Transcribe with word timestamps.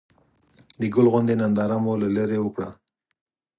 د 0.79 0.81
ګل 0.93 1.07
غونډۍ 1.13 1.35
ننداره 1.41 1.77
مو 1.83 1.93
له 2.01 2.07
ليرې 2.15 2.39
وکړه. 2.41 2.69